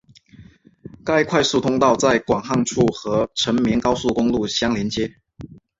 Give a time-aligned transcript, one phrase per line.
[1.05, 5.15] 该快速通道在广汉处和成绵高速公路相连接。